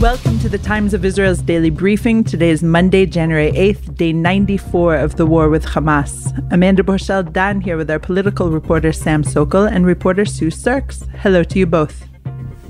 Welcome 0.00 0.38
to 0.40 0.50
the 0.50 0.58
Times 0.58 0.92
of 0.92 1.06
Israel's 1.06 1.40
daily 1.40 1.70
briefing. 1.70 2.22
Today 2.22 2.50
is 2.50 2.62
Monday, 2.62 3.06
January 3.06 3.50
8th, 3.52 3.96
day 3.96 4.12
94 4.12 4.96
of 4.96 5.16
the 5.16 5.24
war 5.24 5.48
with 5.48 5.64
Hamas. 5.64 6.36
Amanda 6.52 6.82
Borschel 6.82 7.32
Dan 7.32 7.62
here 7.62 7.78
with 7.78 7.90
our 7.90 7.98
political 7.98 8.50
reporter 8.50 8.92
Sam 8.92 9.24
Sokol 9.24 9.64
and 9.64 9.86
reporter 9.86 10.26
Sue 10.26 10.50
Surkes. 10.50 11.06
Hello 11.20 11.42
to 11.44 11.58
you 11.58 11.64
both. 11.64 12.06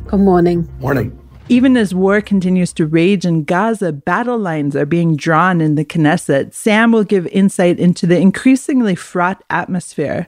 Good 0.07 0.21
morning. 0.21 0.68
Morning. 0.79 1.18
Even 1.49 1.77
as 1.77 1.95
war 1.95 2.21
continues 2.21 2.73
to 2.73 2.87
rage 2.87 3.25
in 3.25 3.45
Gaza, 3.45 3.93
battle 3.93 4.37
lines 4.37 4.75
are 4.75 4.85
being 4.85 5.15
drawn 5.15 5.61
in 5.61 5.77
the 5.77 5.85
Knesset. 5.85 6.53
Sam 6.53 6.91
will 6.91 7.05
give 7.05 7.29
insight 7.29 7.79
into 7.79 8.05
the 8.05 8.19
increasingly 8.19 8.96
fraught 8.96 9.45
atmosphere. 9.49 10.27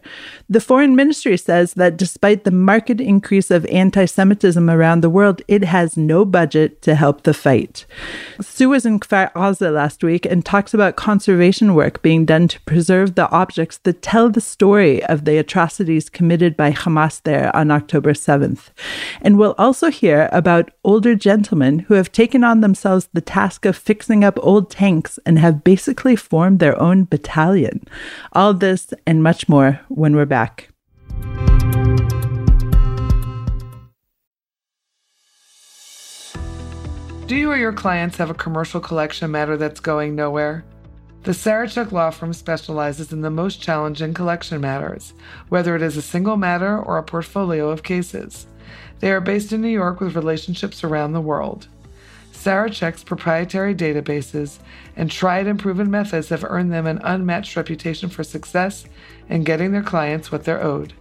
The 0.48 0.60
foreign 0.60 0.94
ministry 0.94 1.36
says 1.36 1.74
that 1.74 1.96
despite 1.96 2.44
the 2.44 2.52
marked 2.52 3.00
increase 3.00 3.50
of 3.50 3.66
anti 3.66 4.04
Semitism 4.04 4.70
around 4.70 5.00
the 5.00 5.10
world, 5.10 5.42
it 5.48 5.64
has 5.64 5.96
no 5.96 6.24
budget 6.24 6.82
to 6.82 6.94
help 6.94 7.24
the 7.24 7.34
fight. 7.34 7.84
Sue 8.40 8.68
was 8.68 8.86
in 8.86 9.00
Kfar 9.00 9.32
Aza 9.32 9.72
last 9.74 10.04
week 10.04 10.24
and 10.24 10.44
talks 10.44 10.72
about 10.72 10.94
conservation 10.94 11.74
work 11.74 12.00
being 12.00 12.26
done 12.26 12.46
to 12.46 12.60
preserve 12.60 13.16
the 13.16 13.28
objects 13.30 13.78
that 13.78 14.02
tell 14.02 14.30
the 14.30 14.40
story 14.40 15.04
of 15.06 15.24
the 15.24 15.36
atrocities 15.36 16.08
committed 16.08 16.56
by 16.56 16.70
Hamas 16.70 17.20
there 17.24 17.54
on 17.56 17.72
October 17.72 18.12
7th. 18.12 18.68
And 19.20 19.36
we'll 19.36 19.56
also 19.58 19.90
hear 19.90 20.28
about 20.30 20.70
older 20.84 21.07
older 21.08 21.18
gentlemen 21.18 21.78
who 21.78 21.94
have 21.94 22.12
taken 22.12 22.44
on 22.44 22.60
themselves 22.60 23.08
the 23.14 23.22
task 23.22 23.64
of 23.64 23.74
fixing 23.74 24.22
up 24.22 24.38
old 24.42 24.70
tanks 24.70 25.18
and 25.24 25.38
have 25.38 25.64
basically 25.64 26.14
formed 26.14 26.58
their 26.58 26.78
own 26.78 27.04
battalion. 27.04 27.82
All 28.34 28.52
this 28.52 28.92
and 29.06 29.22
much 29.22 29.48
more 29.48 29.80
when 29.88 30.14
we're 30.14 30.26
back. 30.26 30.68
Do 37.26 37.36
you 37.36 37.50
or 37.50 37.56
your 37.56 37.72
clients 37.72 38.18
have 38.18 38.28
a 38.28 38.34
commercial 38.34 38.80
collection 38.82 39.30
matter 39.30 39.56
that's 39.56 39.80
going 39.80 40.14
nowhere? 40.14 40.62
The 41.22 41.32
Sarachek 41.32 41.90
Law 41.90 42.10
Firm 42.10 42.34
specializes 42.34 43.14
in 43.14 43.22
the 43.22 43.30
most 43.30 43.62
challenging 43.62 44.12
collection 44.12 44.60
matters, 44.60 45.14
whether 45.48 45.74
it 45.74 45.80
is 45.80 45.96
a 45.96 46.02
single 46.02 46.36
matter 46.36 46.78
or 46.78 46.98
a 46.98 47.02
portfolio 47.02 47.70
of 47.70 47.82
cases. 47.82 48.46
They 49.00 49.12
are 49.12 49.20
based 49.20 49.52
in 49.52 49.60
New 49.60 49.68
York 49.68 50.00
with 50.00 50.16
relationships 50.16 50.82
around 50.82 51.12
the 51.12 51.20
world. 51.20 51.68
Sarachek's 52.32 53.02
proprietary 53.02 53.74
databases 53.74 54.58
and 54.96 55.10
tried 55.10 55.46
and 55.46 55.58
proven 55.58 55.90
methods 55.90 56.28
have 56.28 56.44
earned 56.44 56.72
them 56.72 56.86
an 56.86 57.00
unmatched 57.02 57.56
reputation 57.56 58.08
for 58.08 58.22
success 58.22 58.84
in 59.28 59.44
getting 59.44 59.72
their 59.72 59.82
clients 59.82 60.30
what 60.30 60.44
they're 60.44 60.62
owed. 60.62 60.92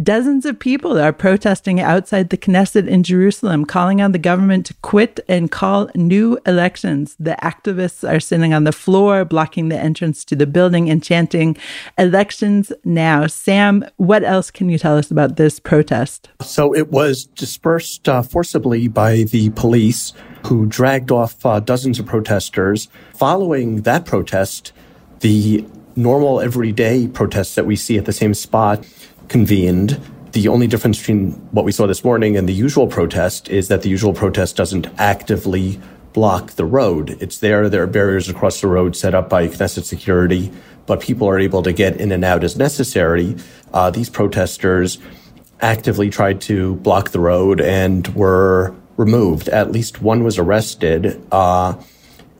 Dozens 0.00 0.46
of 0.46 0.58
people 0.58 0.98
are 0.98 1.12
protesting 1.12 1.78
outside 1.78 2.30
the 2.30 2.38
Knesset 2.38 2.88
in 2.88 3.02
Jerusalem, 3.02 3.66
calling 3.66 4.00
on 4.00 4.12
the 4.12 4.18
government 4.18 4.64
to 4.66 4.74
quit 4.80 5.20
and 5.28 5.50
call 5.50 5.90
new 5.94 6.38
elections. 6.46 7.14
The 7.20 7.36
activists 7.42 8.08
are 8.08 8.18
sitting 8.18 8.54
on 8.54 8.64
the 8.64 8.72
floor, 8.72 9.26
blocking 9.26 9.68
the 9.68 9.78
entrance 9.78 10.24
to 10.26 10.36
the 10.36 10.46
building 10.46 10.88
and 10.88 11.02
chanting, 11.02 11.58
Elections 11.98 12.72
now. 12.84 13.26
Sam, 13.26 13.84
what 13.98 14.24
else 14.24 14.50
can 14.50 14.70
you 14.70 14.78
tell 14.78 14.96
us 14.96 15.10
about 15.10 15.36
this 15.36 15.60
protest? 15.60 16.30
So 16.40 16.74
it 16.74 16.90
was 16.90 17.26
dispersed 17.26 18.08
uh, 18.08 18.22
forcibly 18.22 18.88
by 18.88 19.24
the 19.24 19.50
police 19.50 20.14
who 20.46 20.64
dragged 20.64 21.10
off 21.10 21.44
uh, 21.44 21.60
dozens 21.60 21.98
of 21.98 22.06
protesters. 22.06 22.88
Following 23.12 23.82
that 23.82 24.06
protest, 24.06 24.72
the 25.20 25.66
normal 25.96 26.40
everyday 26.40 27.06
protests 27.08 27.54
that 27.56 27.66
we 27.66 27.76
see 27.76 27.98
at 27.98 28.06
the 28.06 28.12
same 28.12 28.32
spot 28.32 28.86
convened. 29.32 29.98
The 30.32 30.48
only 30.48 30.66
difference 30.66 30.98
between 30.98 31.32
what 31.52 31.64
we 31.64 31.72
saw 31.72 31.86
this 31.86 32.04
morning 32.04 32.36
and 32.36 32.46
the 32.46 32.52
usual 32.52 32.86
protest 32.86 33.48
is 33.48 33.68
that 33.68 33.80
the 33.80 33.88
usual 33.88 34.12
protest 34.12 34.56
doesn't 34.56 34.86
actively 34.98 35.80
block 36.12 36.52
the 36.52 36.66
road. 36.66 37.16
It's 37.18 37.38
there. 37.38 37.70
There 37.70 37.82
are 37.82 37.86
barriers 37.86 38.28
across 38.28 38.60
the 38.60 38.68
road 38.68 38.94
set 38.94 39.14
up 39.14 39.30
by 39.30 39.48
Knesset 39.48 39.84
security, 39.84 40.52
but 40.84 41.00
people 41.00 41.26
are 41.28 41.38
able 41.38 41.62
to 41.62 41.72
get 41.72 41.96
in 41.96 42.12
and 42.12 42.24
out 42.24 42.44
as 42.44 42.56
necessary. 42.56 43.36
Uh, 43.72 43.90
these 43.90 44.10
protesters 44.10 44.98
actively 45.62 46.10
tried 46.10 46.42
to 46.42 46.74
block 46.76 47.10
the 47.10 47.20
road 47.20 47.60
and 47.62 48.06
were 48.08 48.74
removed. 48.98 49.48
At 49.48 49.72
least 49.72 50.02
one 50.02 50.24
was 50.24 50.38
arrested. 50.38 51.26
Uh, 51.32 51.80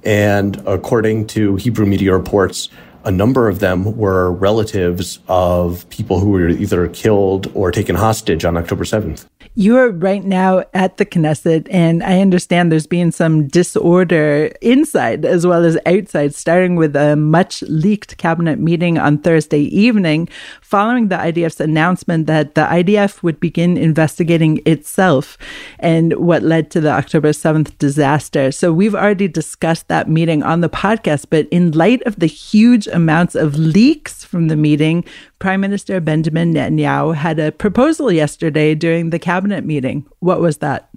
and 0.05 0.63
according 0.67 1.29
to 1.29 1.57
Hebrew 1.57 1.87
media 1.87 2.13
reports, 2.13 2.69
a 3.05 3.11
number 3.11 3.49
of 3.49 3.59
them 3.59 3.97
were 3.97 4.31
relatives 4.33 5.19
of 5.29 5.89
people 5.89 6.21
who 6.21 6.31
were 6.31 6.49
either 6.49 6.89
killed 6.89 7.51
or 7.55 7.71
taken 7.73 7.97
hostage 7.97 8.45
on 8.45 8.57
October 8.57 8.85
7th. 8.85 9.27
You 9.55 9.77
are 9.77 9.91
right 9.91 10.25
now 10.25 10.65
at 10.73 10.97
the 10.97 11.05
Knesset, 11.05 11.69
and 11.71 12.03
I 12.03 12.23
understand 12.23 12.73
there's 12.73 12.87
been 12.87 13.13
some 13.13 13.49
disorder 13.49 14.51
inside 14.63 15.27
as 15.27 15.47
well 15.47 15.67
as 15.67 15.77
outside, 15.85 16.35
starting 16.35 16.75
with 16.75 16.97
a 16.97 17.17
much 17.17 17.61
leaked 17.65 18.17
cabinet 18.17 18.59
meeting 18.59 18.97
on 18.97 19.19
Thursday 19.19 19.65
evening, 19.65 20.31
following 20.63 21.09
the 21.09 21.17
IDF's 21.17 21.61
announcement 21.61 22.29
that 22.29 22.55
the 22.55 22.63
IDF 22.63 23.23
would 23.23 23.41
begin 23.41 23.77
investigating 23.77 24.63
itself 24.65 25.37
and 25.79 26.15
what 26.15 26.43
led 26.43 26.71
to 26.71 26.81
the 26.81 26.89
October 26.91 27.33
7th 27.33 27.77
disaster. 27.77 28.53
So 28.53 28.73
we've 28.73 28.95
already 28.95 29.29
discussed 29.29 29.89
that 29.89 30.09
meeting 30.09 30.43
on 30.43 30.63
the 30.63 30.71
podcast, 30.71 31.27
but 31.29 31.47
in 31.51 31.73
light 31.73 32.01
of 32.05 32.17
the 32.21 32.27
huge 32.27 32.87
amounts 32.87 33.35
of 33.35 33.59
leaks 33.59 34.25
from 34.25 34.49
the 34.49 34.57
meeting, 34.57 35.05
Prime 35.43 35.61
Minister 35.61 35.99
Benjamin 35.99 36.55
Netanyahu 36.55 37.17
had 37.17 37.41
a 37.41 37.51
proposal 37.51 38.13
yesterday 38.13 38.77
during 38.77 39.11
the 39.11 39.19
cabinet 39.19 39.65
meeting. 39.65 40.07
What 40.21 40.41
was 40.41 40.59
that? 40.59 40.89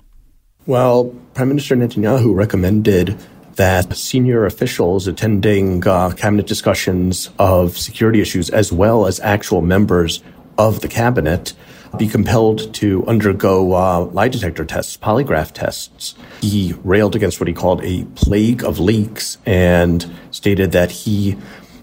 Well, 0.68 1.16
Prime 1.34 1.48
Minister 1.48 1.76
Netanyahu 1.76 2.36
recommended 2.36 3.18
that 3.56 3.98
senior 3.98 4.46
officials 4.46 5.08
attending 5.08 5.88
uh, 5.88 6.12
cabinet 6.12 6.46
discussions 6.46 7.32
of 7.40 7.76
security 7.76 8.22
issues, 8.22 8.52
as 8.52 8.72
well 8.72 9.08
as 9.08 9.20
actual 9.22 9.62
members 9.62 10.22
of 10.60 10.82
the 10.82 10.88
cabinet, 10.88 11.54
be 11.98 12.08
compelled 12.08 12.72
to 12.76 13.04
undergo 13.08 13.74
uh, 13.74 14.02
lie 14.12 14.28
detector 14.28 14.64
tests, 14.64 14.96
polygraph 14.96 15.54
tests. 15.54 16.14
He 16.42 16.76
railed 16.84 17.16
against 17.16 17.40
what 17.40 17.48
he 17.48 17.54
called 17.56 17.84
a 17.84 18.04
plague 18.14 18.64
of 18.64 18.80
leaks 18.80 19.40
and 19.44 20.06
stated 20.30 20.72
that 20.74 20.92
he 20.92 21.36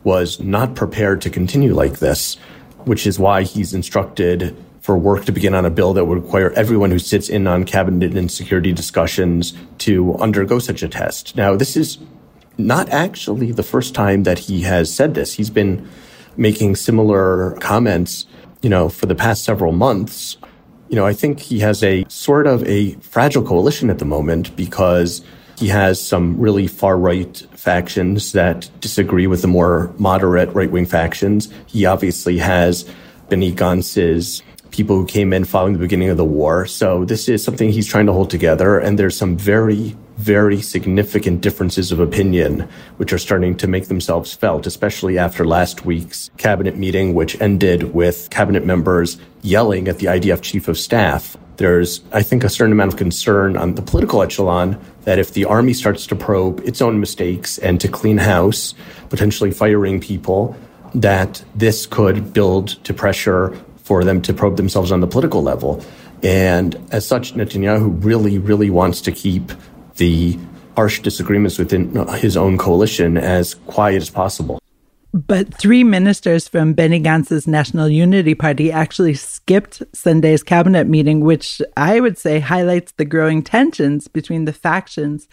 was 0.04 0.40
not 0.40 0.75
prepared 0.75 1.20
to 1.22 1.31
continue 1.31 1.75
like 1.75 1.99
this, 1.99 2.37
which 2.84 3.06
is 3.06 3.19
why 3.19 3.43
he's 3.43 3.75
instructed 3.75 4.56
for 4.81 4.96
work 4.99 5.25
to 5.25 5.32
begin 5.32 5.54
on 5.54 5.64
a 5.64 5.70
bill 5.70 5.94
that 5.94 6.04
would 6.04 6.22
require 6.22 6.50
everyone 6.52 6.90
who 6.90 6.99
sits 6.99 7.28
in 7.28 7.46
on 7.46 7.64
cabinet 7.64 8.16
and 8.16 8.31
security 8.31 8.72
discussions 8.72 9.54
to 9.78 10.16
undergo 10.16 10.58
such 10.58 10.82
a 10.82 10.88
test. 10.88 11.37
Now, 11.37 11.54
this 11.54 11.76
is 11.76 11.99
not 12.58 12.88
actually 12.90 13.52
the 13.52 13.62
first 13.62 13.94
time 13.94 14.25
that 14.25 14.40
he 14.40 14.62
has 14.62 14.93
said 14.93 15.14
this. 15.14 15.34
He's 15.34 15.50
been 15.50 15.88
making 16.37 16.76
similar 16.76 17.56
comments, 17.60 18.26
you 18.60 18.69
know, 18.69 18.88
for 18.88 19.06
the 19.06 19.14
past 19.14 19.44
several 19.44 19.72
months. 19.72 20.37
You 20.88 20.96
know, 20.96 21.06
I 21.06 21.12
think 21.12 21.38
he 21.40 21.60
has 21.60 21.82
a 21.84 22.04
sort 22.08 22.46
of 22.49 22.64
a 22.64 22.94
fragile 22.96 23.43
coalition 23.43 23.88
at 23.88 24.00
the 24.00 24.04
moment 24.04 24.54
because 24.56 25.22
he 25.58 25.69
has 25.69 26.04
some 26.04 26.38
really 26.38 26.66
far 26.66 26.96
right 26.96 27.37
factions 27.54 28.32
that 28.32 28.70
disagree 28.81 29.26
with 29.26 29.43
the 29.43 29.49
more 29.49 29.93
moderate 29.99 30.52
right 30.54 30.70
wing 30.70 30.87
factions. 30.87 31.52
He 31.66 31.87
obviously 31.87 32.38
has 32.38 32.88
Benny 33.28 33.52
Gantz's 33.52 34.43
people 34.72 34.96
who 34.96 35.06
came 35.06 35.32
in 35.32 35.44
following 35.44 35.75
the 35.75 35.78
beginning 35.78 36.08
of 36.08 36.16
the 36.16 36.25
war. 36.25 36.66
So 36.66 37.04
this 37.04 37.28
is 37.28 37.44
something 37.44 37.70
he's 37.70 37.87
trying 37.87 38.06
to 38.06 38.12
hold 38.12 38.31
together. 38.31 38.78
And 38.78 38.99
there's 38.99 39.16
some 39.16 39.37
very, 39.37 39.94
very 40.16 40.60
significant 40.60 41.43
differences 41.43 41.93
of 41.93 42.00
opinion, 42.00 42.69
which 42.96 43.12
are 43.12 43.19
starting 43.19 43.54
to 43.58 43.69
make 43.69 43.88
themselves 43.88 44.34
felt, 44.34 44.66
especially 44.66 45.19
after 45.19 45.46
last 45.46 45.84
week's 45.84 46.31
cabinet 46.38 46.76
meeting, 46.76 47.14
which 47.14 47.40
ended 47.40 47.94
with 47.94 48.28
cabinet 48.31 48.64
members 48.64 49.19
yelling 49.43 49.88
at 49.88 49.99
the 49.99 50.06
IDF 50.06 50.43
chief 50.43 50.66
of 50.69 50.78
staff. 50.78 51.37
There's, 51.58 52.00
I 52.12 52.22
think, 52.22 52.43
a 52.43 52.49
certain 52.49 52.72
amount 52.72 52.93
of 52.94 52.99
concern 52.99 53.56
on 53.56 53.75
the 53.75 53.82
political 53.82 54.22
echelon 54.22 54.81
that 55.04 55.19
if 55.19 55.32
the 55.32 55.44
army 55.44 55.72
starts 55.72 56.06
to 56.06 56.16
probe 56.16 56.60
its 56.60 56.81
own 56.81 57.00
mistakes 57.00 57.58
and 57.58 57.81
to 57.81 57.88
clean 57.88 58.19
house, 58.19 58.75
potentially 59.10 59.50
firing 59.50 60.00
people, 60.00 60.56
that 60.94 61.44
this 61.54 61.87
could 61.87 62.32
build 62.32 62.69
to 62.84 62.94
pressure 62.94 63.56
for 63.78 64.04
them 64.04 64.22
to 64.22 64.32
probe 64.32 64.56
themselves 64.56 64.93
on 64.93 65.00
the 65.00 65.06
political 65.06 65.43
level. 65.43 65.84
And 66.22 66.76
as 66.93 67.06
such, 67.06 67.34
Netanyahu 67.34 68.04
really, 68.04 68.38
really 68.38 68.70
wants 68.70 69.00
to 69.02 69.12
keep 69.12 69.52
the 69.96 70.38
harsh 70.76 71.00
disagreements 71.00 71.58
within 71.58 71.94
his 72.14 72.37
own 72.37 72.56
coalition 72.58 73.19
as 73.19 73.54
quiet 73.66 74.00
as 74.00 74.10
possible. 74.10 74.62
But 75.32 75.55
three 75.55 75.82
ministers 75.82 76.46
from 76.46 76.75
Benny 76.75 77.00
Gantz's 77.00 77.46
National 77.46 77.88
Unity 77.88 78.34
Party 78.34 78.70
actually 78.70 79.14
skipped 79.14 79.82
Sunday's 79.94 80.43
cabinet 80.43 80.87
meeting, 80.87 81.20
which 81.20 81.62
I 81.75 82.00
would 82.00 82.19
say 82.19 82.38
highlights 82.38 82.93
the 82.93 83.06
growing 83.06 83.43
tensions 83.43 84.08
between 84.08 84.44
the 84.44 84.52
factions. 84.52 85.29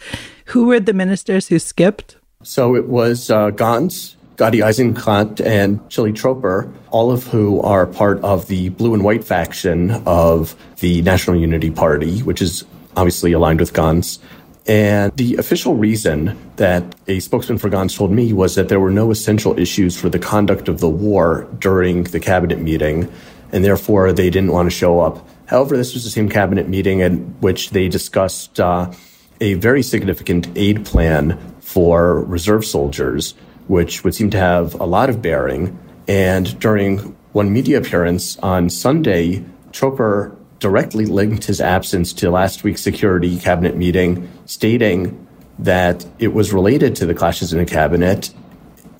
Who 0.46 0.68
were 0.68 0.80
the 0.80 0.94
ministers 0.94 1.48
who 1.48 1.58
skipped? 1.58 2.16
So 2.42 2.74
it 2.76 2.88
was 2.88 3.30
uh, 3.30 3.50
Gantz, 3.50 4.14
Gadi 4.36 4.60
Eisenkot 4.60 5.44
and 5.44 5.80
Hili 5.90 6.16
Tropper, 6.16 6.72
all 6.90 7.12
of 7.12 7.26
who 7.26 7.60
are 7.60 7.84
part 7.84 8.22
of 8.22 8.48
the 8.48 8.70
blue 8.70 8.94
and 8.94 9.04
white 9.04 9.22
faction 9.22 9.90
of 10.06 10.56
the 10.78 11.02
National 11.02 11.36
Unity 11.36 11.70
Party, 11.70 12.20
which 12.20 12.40
is 12.40 12.64
obviously 12.96 13.32
aligned 13.32 13.60
with 13.60 13.74
Gantz. 13.74 14.18
And 14.66 15.12
the 15.16 15.36
official 15.36 15.74
reason 15.74 16.38
that 16.56 16.94
a 17.08 17.20
spokesman 17.20 17.58
for 17.58 17.70
Gantz 17.70 17.96
told 17.96 18.12
me 18.12 18.32
was 18.32 18.54
that 18.54 18.68
there 18.68 18.80
were 18.80 18.90
no 18.90 19.10
essential 19.10 19.58
issues 19.58 19.98
for 19.98 20.08
the 20.08 20.18
conduct 20.18 20.68
of 20.68 20.80
the 20.80 20.88
war 20.88 21.48
during 21.58 22.04
the 22.04 22.20
cabinet 22.20 22.60
meeting, 22.60 23.10
and 23.52 23.64
therefore 23.64 24.12
they 24.12 24.30
didn't 24.30 24.52
want 24.52 24.66
to 24.66 24.70
show 24.70 25.00
up. 25.00 25.26
However, 25.46 25.76
this 25.76 25.94
was 25.94 26.04
the 26.04 26.10
same 26.10 26.28
cabinet 26.28 26.68
meeting 26.68 27.00
in 27.00 27.18
which 27.40 27.70
they 27.70 27.88
discussed 27.88 28.60
uh, 28.60 28.92
a 29.40 29.54
very 29.54 29.82
significant 29.82 30.48
aid 30.56 30.84
plan 30.84 31.38
for 31.60 32.20
reserve 32.20 32.64
soldiers 32.64 33.34
which 33.70 34.02
would 34.02 34.12
seem 34.12 34.28
to 34.30 34.36
have 34.36 34.74
a 34.80 34.84
lot 34.84 35.08
of 35.08 35.22
bearing. 35.22 35.78
And 36.08 36.58
during 36.58 36.98
one 37.30 37.52
media 37.52 37.78
appearance 37.78 38.36
on 38.40 38.68
Sunday, 38.68 39.44
Tropper 39.70 40.36
directly 40.60 41.06
linked 41.06 41.44
his 41.44 41.60
absence 41.60 42.12
to 42.12 42.30
last 42.30 42.62
week's 42.62 42.82
security 42.82 43.38
cabinet 43.38 43.76
meeting, 43.76 44.30
stating 44.46 45.26
that 45.58 46.06
it 46.18 46.32
was 46.32 46.52
related 46.52 46.94
to 46.96 47.06
the 47.06 47.14
clashes 47.14 47.52
in 47.52 47.58
the 47.58 47.66
cabinet 47.66 48.32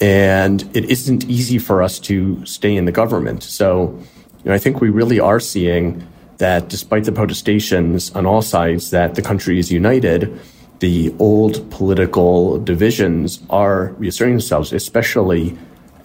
and 0.00 0.62
it 0.74 0.86
isn't 0.86 1.28
easy 1.28 1.58
for 1.58 1.82
us 1.82 1.98
to 1.98 2.44
stay 2.46 2.74
in 2.74 2.86
the 2.86 2.92
government. 2.92 3.42
So, 3.42 3.98
you 4.42 4.46
know, 4.46 4.54
I 4.54 4.58
think 4.58 4.80
we 4.80 4.88
really 4.88 5.20
are 5.20 5.40
seeing 5.40 6.06
that 6.38 6.70
despite 6.70 7.04
the 7.04 7.12
protestations 7.12 8.10
on 8.12 8.24
all 8.24 8.40
sides 8.40 8.90
that 8.90 9.14
the 9.14 9.22
country 9.22 9.58
is 9.58 9.70
united, 9.70 10.40
the 10.78 11.14
old 11.18 11.70
political 11.70 12.58
divisions 12.58 13.40
are 13.50 13.88
reasserting 13.98 14.34
themselves, 14.34 14.72
especially 14.72 15.56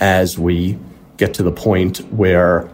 as 0.01 0.37
we 0.37 0.77
get 1.15 1.33
to 1.35 1.43
the 1.43 1.51
point 1.51 1.99
where 2.11 2.69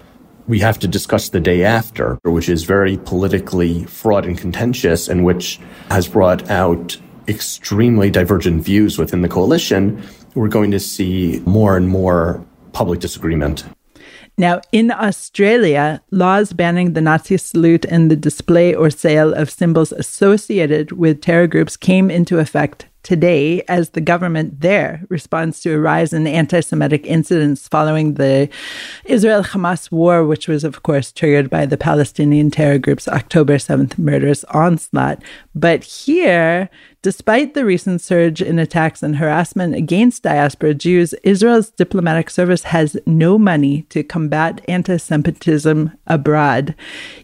we 0.47 0.59
have 0.59 0.79
to 0.79 0.87
discuss 0.87 1.29
the 1.29 1.39
day 1.39 1.63
after, 1.63 2.19
which 2.23 2.49
is 2.49 2.63
very 2.63 2.97
politically 2.97 3.83
fraught 3.85 4.25
and 4.25 4.37
contentious, 4.37 5.07
and 5.07 5.23
which 5.23 5.59
has 5.89 6.07
brought 6.07 6.49
out 6.49 6.97
extremely 7.27 8.09
divergent 8.09 8.63
views 8.63 8.97
within 8.97 9.21
the 9.21 9.29
coalition. 9.29 10.01
We're 10.35 10.47
going 10.47 10.71
to 10.71 10.79
see 10.79 11.41
more 11.45 11.77
and 11.77 11.87
more 11.87 12.45
public 12.73 12.99
disagreement. 12.99 13.63
Now, 14.37 14.61
in 14.71 14.91
Australia, 14.91 16.01
laws 16.09 16.53
banning 16.53 16.93
the 16.93 17.01
Nazi 17.01 17.37
salute 17.37 17.85
and 17.85 18.09
the 18.09 18.15
display 18.15 18.73
or 18.73 18.89
sale 18.89 19.33
of 19.33 19.49
symbols 19.49 19.91
associated 19.91 20.93
with 20.93 21.21
terror 21.21 21.47
groups 21.47 21.77
came 21.77 22.09
into 22.09 22.39
effect 22.39 22.87
today 23.03 23.61
as 23.67 23.91
the 23.91 24.01
government 24.01 24.61
there 24.61 25.03
responds 25.09 25.61
to 25.61 25.73
a 25.73 25.79
rise 25.79 26.13
in 26.13 26.27
anti 26.27 26.59
Semitic 26.61 27.05
incidents 27.05 27.67
following 27.67 28.15
the 28.15 28.49
Israel 29.05 29.43
Hamas 29.43 29.91
war, 29.91 30.25
which 30.25 30.47
was, 30.47 30.63
of 30.63 30.83
course, 30.83 31.11
triggered 31.11 31.49
by 31.49 31.65
the 31.65 31.77
Palestinian 31.77 32.51
terror 32.51 32.77
group's 32.77 33.07
October 33.07 33.57
7th 33.57 33.97
murderous 33.97 34.43
onslaught. 34.45 35.21
But 35.55 35.83
here, 35.83 36.69
despite 37.01 37.53
the 37.53 37.65
recent 37.65 38.01
surge 38.01 38.41
in 38.41 38.59
attacks 38.59 39.01
and 39.01 39.15
harassment 39.15 39.75
against 39.75 40.23
diaspora 40.23 40.73
Jews, 40.75 41.13
Israel's 41.23 41.71
diplomatic 41.71 42.29
service 42.29 42.63
has 42.63 42.97
no 43.05 43.37
money 43.37 43.83
to 43.89 44.03
combat 44.03 44.61
anti 44.67 44.97
Semitism 44.97 45.91
abroad. 46.07 46.75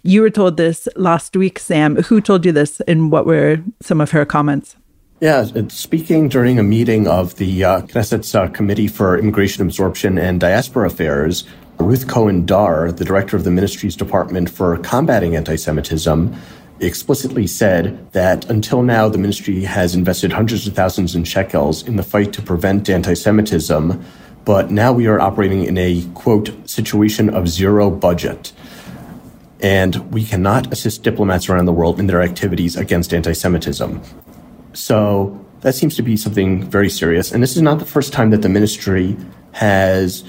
You 0.04 0.22
were 0.22 0.30
told 0.30 0.58
this 0.58 0.88
last 0.96 1.36
week, 1.36 1.60
Sam. 1.60 1.98
Who 2.04 2.22
told 2.22 2.46
you 2.46 2.52
this, 2.52 2.82
and 2.82 3.12
what 3.12 3.26
were 3.26 3.60
some 3.82 4.02
of 4.02 4.12
her 4.12 4.26
comments? 4.26 4.76
Yeah, 5.20 5.48
speaking 5.70 6.30
during 6.30 6.60
a 6.60 6.64
meeting 6.64 7.08
of 7.08 7.38
the 7.38 7.64
uh, 7.64 7.82
Knesset's 7.82 8.36
uh, 8.36 8.50
Committee 8.50 8.88
for 8.88 9.18
Immigration 9.18 9.64
Absorption 9.64 10.20
and 10.20 10.40
Diaspora 10.40 10.86
Affairs, 10.86 11.44
Ruth 11.80 12.08
Cohen 12.08 12.46
Dar, 12.46 12.92
the 12.92 13.04
director 13.04 13.36
of 13.36 13.44
the 13.44 13.50
ministry's 13.50 13.96
Department 13.96 14.48
for 14.48 14.78
Combating 14.78 15.36
Anti 15.36 15.56
Semitism, 15.56 16.36
explicitly 16.80 17.48
said 17.48 18.12
that 18.12 18.48
until 18.48 18.84
now 18.84 19.10
the 19.10 19.18
ministry 19.18 19.62
has 19.62 19.96
invested 19.96 20.34
hundreds 20.34 20.68
of 20.68 20.76
thousands 20.76 21.16
in 21.16 21.24
shekels 21.24 21.82
in 21.88 21.96
the 21.96 22.04
fight 22.04 22.32
to 22.34 22.44
prevent 22.44 22.88
anti 22.88 23.16
Semitism, 23.16 24.06
but 24.46 24.70
now 24.70 24.94
we 24.94 25.08
are 25.08 25.20
operating 25.20 25.64
in 25.64 25.80
a 25.80 26.04
quote 26.14 26.52
situation 26.70 27.28
of 27.32 27.48
zero 27.48 27.90
budget. 27.90 28.54
And 29.62 30.14
we 30.14 30.24
cannot 30.24 30.72
assist 30.72 31.02
diplomats 31.02 31.50
around 31.50 31.66
the 31.66 31.74
world 31.74 32.00
in 32.00 32.06
their 32.06 32.22
activities 32.22 32.76
against 32.76 33.16
anti 33.16 33.34
Semitism. 33.34 34.00
So 34.78 35.44
that 35.62 35.74
seems 35.74 35.96
to 35.96 36.04
be 36.04 36.16
something 36.16 36.64
very 36.70 36.90
serious. 36.90 37.32
And 37.32 37.42
this 37.42 37.56
is 37.56 37.64
not 37.64 37.80
the 37.80 37.86
first 37.86 38.14
time 38.14 38.30
that 38.30 38.44
the 38.44 38.50
ministry 38.50 39.18
has 39.54 40.24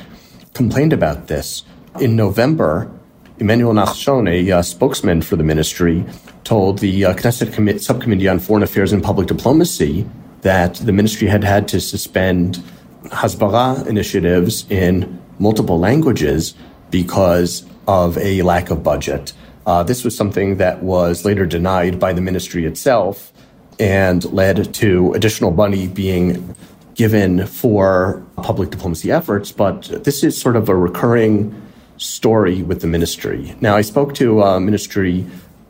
complained 0.54 0.94
about 0.94 1.26
this. 1.28 1.64
In 2.00 2.16
November, 2.16 2.90
Emmanuel 3.38 3.74
Nachshon, 3.74 4.26
a 4.26 4.50
uh, 4.50 4.62
spokesman 4.62 5.20
for 5.20 5.36
the 5.36 5.44
ministry, 5.44 6.02
told 6.44 6.78
the 6.78 7.04
uh, 7.04 7.14
Knesset 7.14 7.52
Com- 7.52 7.78
Subcommittee 7.78 8.26
on 8.26 8.38
Foreign 8.38 8.62
Affairs 8.62 8.90
and 8.90 9.02
Public 9.02 9.28
Diplomacy 9.28 10.08
that 10.40 10.76
the 10.76 10.92
ministry 10.92 11.28
had 11.28 11.44
had 11.44 11.68
to 11.68 11.78
suspend 11.78 12.62
Hasbara 13.04 13.86
initiatives 13.86 14.64
in 14.70 15.20
multiple 15.38 15.78
languages 15.78 16.54
because 16.90 17.66
of 17.86 18.16
a 18.16 18.40
lack 18.40 18.70
of 18.70 18.82
budget. 18.82 19.34
Uh, 19.66 19.82
this 19.82 20.04
was 20.04 20.16
something 20.16 20.56
that 20.56 20.82
was 20.82 21.26
later 21.26 21.44
denied 21.44 22.00
by 22.00 22.14
the 22.14 22.22
ministry 22.22 22.64
itself 22.64 23.30
and 23.78 24.24
led 24.32 24.72
to 24.74 25.12
additional 25.12 25.50
money 25.50 25.86
being 25.86 26.54
given 26.94 27.46
for 27.46 28.24
public 28.42 28.70
diplomacy 28.70 29.10
efforts. 29.10 29.52
But 29.52 30.04
this 30.04 30.24
is 30.24 30.40
sort 30.40 30.56
of 30.56 30.68
a 30.68 30.74
recurring 30.74 31.54
story 31.96 32.62
with 32.62 32.80
the 32.80 32.86
ministry. 32.86 33.54
Now, 33.60 33.76
I 33.76 33.82
spoke 33.82 34.14
to 34.16 34.42
a 34.42 34.60
ministry 34.60 35.26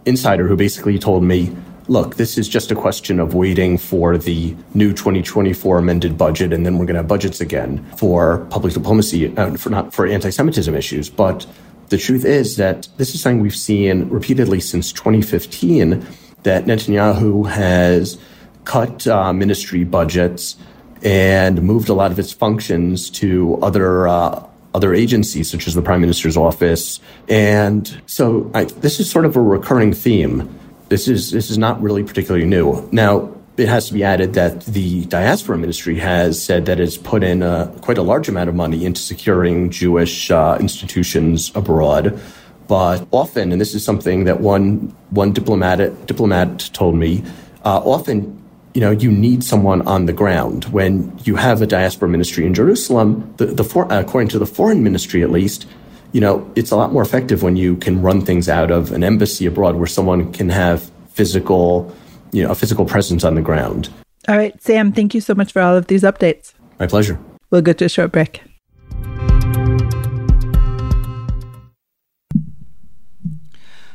insider 0.07 0.49
who 0.49 0.57
basically 0.57 0.99
told 0.99 1.23
me, 1.23 1.55
look, 1.87 2.17
this 2.17 2.39
is 2.39 2.49
just 2.49 2.71
a 2.71 2.75
question 2.75 3.19
of 3.21 3.35
waiting 3.35 3.79
for 3.79 4.17
the 4.19 4.55
new 4.75 4.93
2024 4.93 5.79
amended 5.79 6.17
budget, 6.17 6.53
and 6.53 6.65
then 6.65 6.79
we're 6.79 6.87
going 6.87 6.95
to 6.95 7.01
have 7.01 7.09
budgets 7.09 7.41
again 7.41 7.85
for 7.97 8.47
public 8.51 8.75
diplomacy, 8.75 9.35
uh, 9.37 9.57
for 9.57 9.71
not 9.71 9.93
for 9.93 10.07
anti-Semitism 10.07 10.75
issues. 10.75 11.09
But 11.11 11.47
the 11.89 11.99
truth 11.99 12.25
is 12.25 12.57
that 12.57 12.89
this 12.97 13.15
is 13.15 13.23
something 13.23 13.41
we've 13.41 13.57
seen 13.57 14.09
repeatedly 14.09 14.61
since 14.61 14.93
2015 14.93 16.07
that 16.43 16.65
Netanyahu 16.65 17.49
has 17.49 18.19
cut 18.65 19.07
uh, 19.07 19.33
ministry 19.33 19.85
budgets 19.85 20.57
and 21.03 21.63
moved 21.63 21.89
a 21.89 21.95
lot 21.95 22.11
of 22.11 22.19
its 22.19 22.33
functions 22.33 23.11
to 23.11 23.59
other 23.63 24.09
uh, 24.09 24.45
other 24.75 24.95
agencies, 24.95 25.51
such 25.51 25.67
as 25.67 25.75
the 25.75 25.83
Prime 25.83 26.01
Minister's 26.01 26.37
office. 26.37 27.01
And 27.29 28.01
so 28.07 28.51
I, 28.55 28.65
this 28.65 29.01
is 29.01 29.11
sort 29.11 29.25
of 29.25 29.37
a 29.37 29.41
recurring 29.41 29.93
theme. 29.93 30.55
This 30.89 31.09
is 31.09 31.31
this 31.31 31.51
is 31.51 31.59
not 31.59 31.81
really 31.81 32.05
particularly 32.05 32.47
new. 32.47 32.89
Now, 32.93 33.35
it 33.57 33.69
has 33.69 33.89
to 33.89 33.95
be 33.95 34.05
added 34.05 34.35
that 34.35 34.65
the 34.67 35.05
diaspora 35.07 35.59
ministry 35.59 35.99
has 35.99 36.41
said 36.43 36.67
that 36.67 36.79
it's 36.79 36.97
put 36.97 37.25
in 37.25 37.43
a, 37.43 37.75
quite 37.81 37.99
a 37.99 38.03
large 38.03 38.29
amount 38.29 38.49
of 38.49 38.55
money 38.55 38.85
into 38.85 39.01
securing 39.01 39.71
Jewish 39.71 40.31
uh, 40.31 40.57
institutions 40.61 41.51
abroad. 41.57 42.21
But 42.69 43.09
often, 43.11 43.51
and 43.51 43.61
this 43.61 43.75
is 43.75 43.83
something 43.85 44.25
that 44.25 44.41
one 44.41 44.95
one 45.11 45.33
diplomat 45.33 46.07
diplomat 46.07 46.71
told 46.73 46.95
me, 46.95 47.25
uh, 47.65 47.79
often 47.79 48.39
you 48.75 48.81
know, 48.81 48.91
you 48.91 49.11
need 49.11 49.43
someone 49.43 49.83
on 49.89 50.07
the 50.07 50.13
ground. 50.13 50.67
When 50.67 51.19
you 51.25 51.37
have 51.37 51.63
a 51.63 51.67
diaspora 51.67 52.09
ministry 52.09 52.47
in 52.47 52.55
Jerusalem, 52.55 53.35
the, 53.39 53.47
the 53.47 53.65
for, 53.65 53.89
according 53.91 54.29
to 54.29 54.39
the 54.39 54.47
foreign 54.47 54.85
ministry 54.85 55.23
at 55.23 55.31
least, 55.31 55.67
you 56.13 56.21
know, 56.21 56.49
it's 56.55 56.71
a 56.71 56.77
lot 56.77 56.93
more 56.93 57.03
effective 57.03 57.43
when 57.43 57.57
you 57.57 57.77
can 57.77 58.01
run 58.03 58.21
things 58.21 58.49
out 58.49 58.71
of 58.71 58.93
an 58.93 59.03
embassy 59.03 59.47
abroad 59.47 59.77
where 59.77 59.87
someone 59.87 60.33
can 60.33 60.49
have 60.49 60.91
physical, 61.11 61.93
you 62.33 62.43
know, 62.45 62.51
a 62.51 62.55
physical 62.55 62.85
presence 62.85 63.25
on 63.25 63.35
the 63.35 63.43
ground. 63.43 63.89
All 64.29 64.37
right, 64.37 64.61
Sam, 64.63 64.93
thank 64.93 65.15
you 65.15 65.21
so 65.21 65.35
much 65.35 65.53
for 65.53 65.61
all 65.61 65.75
of 65.77 65.87
these 65.87 66.03
updates. 66.03 66.53
My 66.79 66.87
pleasure. 66.87 67.19
We'll 67.51 67.63
go 67.63 67.73
to 67.73 67.87
a 67.87 67.89
short 67.89 68.13
break. 68.13 68.43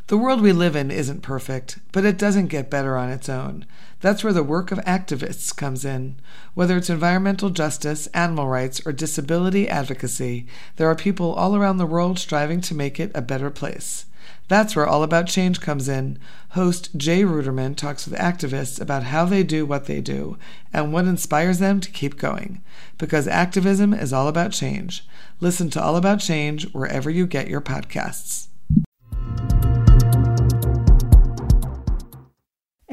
The 0.08 0.18
world 0.18 0.42
we 0.42 0.52
live 0.52 0.76
in 0.76 0.92
isn't 0.92 1.22
perfect, 1.22 1.80
but 1.94 2.04
it 2.04 2.18
doesn't 2.18 2.48
get 2.48 2.70
better 2.70 2.98
on 2.98 3.10
its 3.10 3.30
own. 3.30 3.66
That's 4.02 4.22
where 4.22 4.34
the 4.34 4.44
work 4.44 4.70
of 4.70 4.80
activists 4.80 5.56
comes 5.56 5.86
in. 5.86 6.18
Whether 6.56 6.76
it's 6.76 6.90
environmental 6.90 7.50
justice, 7.50 8.08
animal 8.08 8.50
rights, 8.50 8.86
or 8.86 8.92
disability 8.92 9.70
advocacy, 9.70 10.46
there 10.76 10.90
are 10.90 10.96
people 10.96 11.34
all 11.34 11.56
around 11.56 11.78
the 11.78 11.86
world 11.86 12.20
striving 12.20 12.60
to 12.62 12.76
make 12.76 13.00
it 13.00 13.12
a 13.16 13.22
better 13.22 13.50
place. 13.50 14.06
That's 14.50 14.76
where 14.76 14.86
All 14.86 15.04
About 15.04 15.28
Change 15.28 15.62
comes 15.62 15.88
in. 15.88 16.20
Host 16.50 16.90
Jay 16.98 17.22
Ruderman 17.22 17.78
talks 17.78 18.06
with 18.06 18.20
activists 18.20 18.82
about 18.82 19.04
how 19.04 19.24
they 19.24 19.42
do 19.42 19.66
what 19.66 19.86
they 19.86 20.02
do 20.02 20.38
and 20.74 20.92
what 20.92 21.06
inspires 21.06 21.60
them 21.60 21.80
to 21.80 21.90
keep 21.90 22.18
going. 22.18 22.62
Because 22.98 23.26
activism 23.26 23.94
is 23.94 24.12
all 24.12 24.28
about 24.28 24.52
change. 24.52 25.08
Listen 25.40 25.70
to 25.70 25.82
All 25.82 25.96
About 25.96 26.20
Change 26.20 26.70
wherever 26.74 27.10
you 27.10 27.26
get 27.26 27.48
your 27.48 27.62
podcasts. 27.62 28.50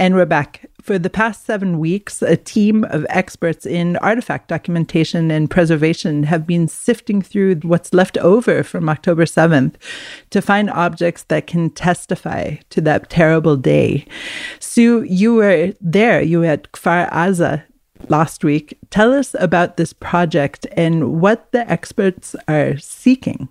And 0.00 0.30
back. 0.30 0.64
For 0.80 0.99
the 0.99 1.11
past 1.11 1.45
seven 1.45 1.78
weeks, 1.78 2.23
a 2.23 2.35
team 2.35 2.85
of 2.85 3.04
experts 3.11 3.66
in 3.66 3.99
artifact 3.99 4.49
documentation 4.49 5.30
and 5.30 5.50
preservation 5.50 6.23
have 6.23 6.47
been 6.47 6.69
sifting 6.69 7.21
through 7.21 7.57
what's 7.57 7.92
left 7.92 8.16
over 8.16 8.62
from 8.62 8.88
October 8.88 9.26
7th 9.26 9.75
to 10.30 10.40
find 10.40 10.71
objects 10.71 11.25
that 11.25 11.47
can 11.47 11.69
testify 11.69 12.57
to 12.71 12.80
that 12.80 13.11
terrible 13.11 13.59
day. 13.59 14.07
Sue, 14.59 15.02
you 15.02 15.35
were 15.35 15.75
there. 15.83 16.23
You 16.23 16.40
were 16.40 16.47
at 16.47 16.73
Kfar 16.73 17.11
Aza 17.12 17.64
last 18.09 18.42
week. 18.42 18.78
Tell 18.88 19.12
us 19.12 19.37
about 19.38 19.76
this 19.76 19.92
project 19.92 20.66
and 20.78 21.21
what 21.21 21.52
the 21.52 21.71
experts 21.71 22.35
are 22.49 22.78
seeking. 22.78 23.50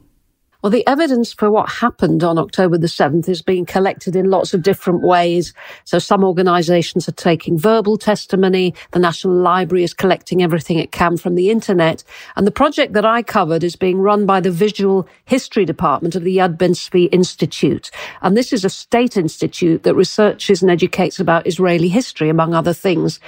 Well, 0.61 0.71
the 0.71 0.85
evidence 0.87 1.31
for 1.31 1.49
what 1.49 1.69
happened 1.69 2.21
on 2.21 2.37
October 2.37 2.77
the 2.77 2.87
7th 2.87 3.29
is 3.29 3.41
being 3.41 3.65
collected 3.65 4.13
in 4.13 4.29
lots 4.29 4.53
of 4.53 4.61
different 4.61 5.01
ways. 5.01 5.53
So 5.85 5.99
some 5.99 6.21
organizations 6.21 7.07
are 7.07 7.13
taking 7.13 7.57
verbal 7.57 7.97
testimony. 7.97 8.75
The 8.91 8.99
National 8.99 9.35
Library 9.35 9.85
is 9.85 9.93
collecting 9.93 10.43
everything 10.43 10.77
it 10.77 10.91
can 10.91 11.15
from 11.15 11.35
the 11.35 11.49
internet. 11.49 12.03
And 12.35 12.45
the 12.45 12.51
project 12.51 12.91
that 12.91 13.05
I 13.05 13.23
covered 13.23 13.63
is 13.63 13.77
being 13.77 13.99
run 13.99 14.25
by 14.25 14.41
the 14.41 14.51
Visual 14.51 15.07
History 15.23 15.63
Department 15.63 16.15
of 16.15 16.25
the 16.25 16.35
Yad 16.35 16.57
Zvi 16.57 17.07
Institute. 17.13 17.89
And 18.21 18.35
this 18.35 18.51
is 18.51 18.65
a 18.65 18.69
state 18.69 19.15
institute 19.15 19.83
that 19.83 19.95
researches 19.95 20.61
and 20.61 20.69
educates 20.69 21.21
about 21.21 21.47
Israeli 21.47 21.87
history, 21.87 22.27
among 22.27 22.53
other 22.53 22.73
things. 22.73 23.21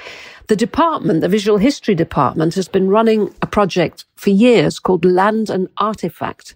The 0.51 0.58
department, 0.58 1.22
the 1.22 1.29
Visual 1.29 1.58
History 1.58 1.96
Department, 1.96 2.55
has 2.55 2.67
been 2.67 2.89
running 2.89 3.34
a 3.41 3.48
project 3.48 4.03
for 4.17 4.31
years 4.31 4.79
called 4.79 5.05
Land 5.05 5.50
and 5.50 5.70
Artifact. 5.77 6.55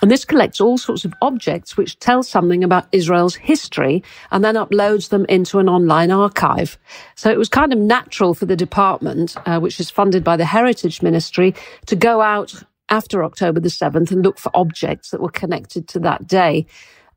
And 0.00 0.10
this 0.10 0.24
collects 0.24 0.58
all 0.58 0.78
sorts 0.78 1.04
of 1.04 1.12
objects 1.20 1.76
which 1.76 1.98
tell 1.98 2.22
something 2.22 2.64
about 2.64 2.86
Israel's 2.92 3.34
history 3.34 4.02
and 4.30 4.42
then 4.42 4.54
uploads 4.54 5.10
them 5.10 5.26
into 5.28 5.58
an 5.58 5.68
online 5.68 6.10
archive. 6.10 6.78
So 7.14 7.30
it 7.30 7.36
was 7.36 7.50
kind 7.50 7.74
of 7.74 7.78
natural 7.78 8.32
for 8.32 8.46
the 8.46 8.56
department, 8.56 9.36
uh, 9.44 9.60
which 9.60 9.80
is 9.80 9.90
funded 9.90 10.24
by 10.24 10.38
the 10.38 10.46
Heritage 10.46 11.02
Ministry, 11.02 11.54
to 11.84 11.94
go 11.94 12.22
out 12.22 12.54
after 12.88 13.22
October 13.22 13.60
the 13.60 13.68
7th 13.68 14.10
and 14.12 14.22
look 14.22 14.38
for 14.38 14.50
objects 14.54 15.10
that 15.10 15.20
were 15.20 15.28
connected 15.28 15.88
to 15.88 15.98
that 15.98 16.26
day. 16.26 16.64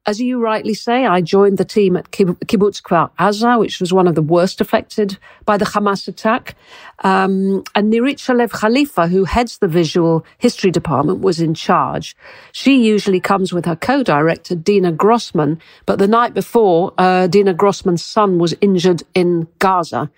As 0.05 0.19
you 0.19 0.39
rightly 0.39 0.73
say, 0.73 1.05
I 1.05 1.21
joined 1.21 1.57
the 1.57 1.65
team 1.65 1.97
at 1.97 2.09
Kibbutz 2.09 2.81
Kfar 2.81 3.11
Aza, 3.19 3.59
which 3.59 3.79
was 3.79 3.93
one 3.93 4.07
of 4.07 4.15
the 4.15 4.21
worst 4.21 4.61
affected 4.61 5.17
by 5.45 5.57
the 5.57 5.65
Hamas 5.65 6.07
attack. 6.07 6.55
Um, 6.99 7.63
and 7.75 7.91
Nirit 7.93 8.15
Shalev 8.15 8.51
Khalifa, 8.51 9.07
who 9.07 9.25
heads 9.25 9.57
the 9.57 9.67
visual 9.67 10.25
history 10.37 10.71
department, 10.71 11.19
was 11.19 11.41
in 11.41 11.53
charge. 11.53 12.15
She 12.53 12.83
usually 12.83 13.19
comes 13.19 13.51
with 13.51 13.65
her 13.65 13.75
co-director, 13.75 14.55
Dina 14.55 14.93
Grossman. 14.93 15.59
But 15.85 15.99
the 15.99 16.07
night 16.07 16.33
before, 16.33 16.93
uh, 16.97 17.27
Dina 17.27 17.53
Grossman's 17.53 18.03
son 18.03 18.39
was 18.39 18.55
injured 18.61 19.03
in 19.13 19.47
Gaza 19.59 20.09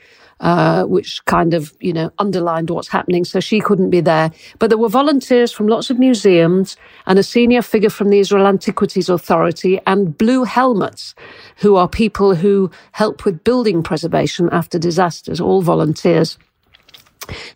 uh, 0.41 0.83
which 0.83 1.23
kind 1.25 1.53
of, 1.53 1.73
you 1.79 1.93
know, 1.93 2.11
underlined 2.19 2.69
what's 2.69 2.89
happening. 2.89 3.23
So 3.23 3.39
she 3.39 3.61
couldn't 3.61 3.91
be 3.91 4.01
there. 4.01 4.31
But 4.59 4.69
there 4.69 4.77
were 4.77 4.89
volunteers 4.89 5.51
from 5.51 5.67
lots 5.67 5.89
of 5.89 5.99
museums 5.99 6.75
and 7.05 7.17
a 7.17 7.23
senior 7.23 7.61
figure 7.61 7.89
from 7.89 8.09
the 8.09 8.19
Israel 8.19 8.47
Antiquities 8.47 9.07
Authority 9.07 9.79
and 9.87 10.17
Blue 10.17 10.43
Helmets, 10.43 11.15
who 11.57 11.75
are 11.75 11.87
people 11.87 12.35
who 12.35 12.71
help 12.91 13.23
with 13.23 13.43
building 13.43 13.83
preservation 13.83 14.49
after 14.51 14.77
disasters, 14.77 15.39
all 15.39 15.61
volunteers. 15.61 16.37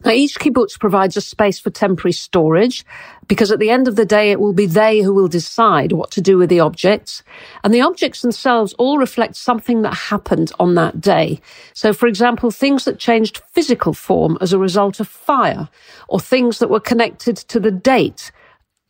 Now, 0.04 0.12
each 0.12 0.40
kibbutz 0.40 0.80
provides 0.80 1.18
a 1.18 1.22
space 1.22 1.60
for 1.60 1.70
temporary 1.70 2.14
storage 2.14 2.86
because 3.28 3.52
at 3.52 3.60
the 3.60 3.70
end 3.70 3.88
of 3.88 3.96
the 3.96 4.06
day, 4.06 4.32
it 4.32 4.40
will 4.40 4.54
be 4.54 4.66
they 4.66 5.02
who 5.02 5.14
will 5.14 5.28
decide 5.28 5.92
what 5.92 6.12
to 6.12 6.22
do 6.22 6.38
with 6.38 6.50
the 6.50 6.60
objects. 6.60 7.24
And 7.64 7.74
the 7.74 7.82
objects 7.82 8.22
themselves 8.22 8.74
all 8.74 8.98
reflect 8.98 9.36
something 9.36 9.82
that 9.82 9.94
happened 9.94 10.52
on 10.60 10.76
that 10.76 11.02
day. 11.02 11.42
So, 11.74 11.94
for 11.94 12.08
example, 12.08 12.52
things 12.52 12.86
that 12.86 13.00
changed 13.00 13.42
physical 13.52 13.94
form 13.94 14.38
as 14.42 14.54
a 14.54 14.60
result 14.60 15.00
of 15.00 15.08
fire 15.08 15.70
or 16.08 16.20
things 16.20 16.60
that 16.60 16.70
were 16.70 16.80
connected 16.80 17.38
to 17.38 17.60
the 17.60 17.72
date, 17.72 18.32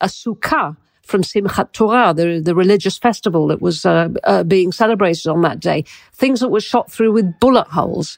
a 0.01 0.07
sukkah 0.07 0.75
from 1.03 1.21
Simchat 1.21 1.71
Torah, 1.71 2.13
the, 2.13 2.41
the 2.43 2.55
religious 2.55 2.97
festival 2.97 3.47
that 3.47 3.61
was 3.61 3.85
uh, 3.85 4.09
uh, 4.23 4.43
being 4.43 4.71
celebrated 4.71 5.27
on 5.27 5.41
that 5.43 5.59
day, 5.59 5.85
things 6.13 6.39
that 6.39 6.49
were 6.49 6.59
shot 6.59 6.91
through 6.91 7.11
with 7.11 7.39
bullet 7.39 7.67
holes. 7.67 8.17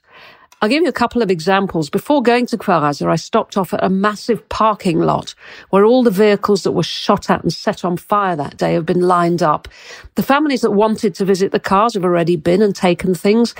I'll 0.59 0.69
give 0.69 0.81
you 0.81 0.89
a 0.89 0.93
couple 0.93 1.21
of 1.21 1.29
examples. 1.29 1.89
Before 1.91 2.23
going 2.23 2.47
to 2.47 2.57
Kfar 2.57 3.07
I 3.07 3.15
stopped 3.15 3.57
off 3.57 3.75
at 3.75 3.83
a 3.83 3.89
massive 3.89 4.47
parking 4.49 4.99
lot 4.99 5.35
where 5.69 5.85
all 5.85 6.01
the 6.01 6.09
vehicles 6.09 6.63
that 6.63 6.71
were 6.71 6.81
shot 6.81 7.29
at 7.29 7.43
and 7.43 7.53
set 7.53 7.85
on 7.85 7.95
fire 7.95 8.35
that 8.35 8.57
day 8.57 8.73
have 8.73 8.85
been 8.85 9.01
lined 9.01 9.43
up. 9.43 9.67
The 10.15 10.23
families 10.23 10.61
that 10.61 10.71
wanted 10.71 11.13
to 11.15 11.25
visit 11.25 11.51
the 11.51 11.59
cars 11.59 11.93
have 11.93 12.03
already 12.03 12.37
been 12.37 12.63
and 12.63 12.75
taken 12.75 13.13
things. 13.13 13.53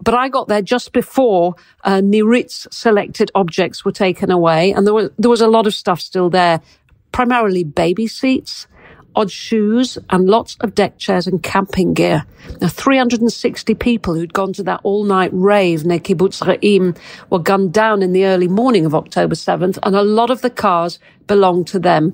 But 0.00 0.14
I 0.14 0.28
got 0.28 0.48
there 0.48 0.62
just 0.62 0.92
before 0.92 1.54
uh, 1.84 2.00
Nirit's 2.00 2.66
selected 2.76 3.30
objects 3.36 3.84
were 3.84 3.92
taken 3.92 4.30
away, 4.30 4.72
and 4.72 4.84
there 4.86 4.92
was 4.92 5.10
there 5.18 5.30
was 5.30 5.40
a 5.40 5.48
lot 5.48 5.66
of 5.66 5.74
stuff 5.74 6.00
still 6.00 6.28
there, 6.28 6.60
primarily 7.12 7.64
baby 7.64 8.06
seats, 8.06 8.66
odd 9.16 9.30
shoes 9.30 9.98
and 10.10 10.28
lots 10.28 10.56
of 10.60 10.74
deck 10.74 10.98
chairs 10.98 11.26
and 11.26 11.42
camping 11.42 11.94
gear. 11.94 12.24
Now, 12.60 12.68
360 12.68 13.74
people 13.74 14.14
who'd 14.14 14.34
gone 14.34 14.52
to 14.52 14.62
that 14.64 14.80
all-night 14.82 15.30
rave 15.32 15.84
near 15.84 15.98
Kibbutz 15.98 16.42
Re'im 16.42 16.96
were 17.30 17.38
gunned 17.38 17.72
down 17.72 18.02
in 18.02 18.12
the 18.12 18.26
early 18.26 18.46
morning 18.46 18.86
of 18.86 18.94
October 18.94 19.34
7th, 19.34 19.78
and 19.82 19.96
a 19.96 20.02
lot 20.02 20.30
of 20.30 20.42
the 20.42 20.50
cars 20.50 20.98
belonged 21.26 21.66
to 21.68 21.78
them. 21.78 22.12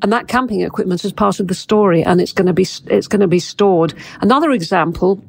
And 0.00 0.12
that 0.12 0.28
camping 0.28 0.62
equipment 0.62 1.04
is 1.04 1.12
part 1.12 1.40
of 1.40 1.48
the 1.48 1.54
story, 1.54 2.02
and 2.02 2.20
it's 2.20 2.32
going 2.32 2.46
to 2.46 2.52
be 2.52 2.66
it's 2.86 3.08
going 3.08 3.20
to 3.20 3.28
be 3.28 3.40
stored. 3.40 3.94
Another 4.20 4.52
example 4.52 5.22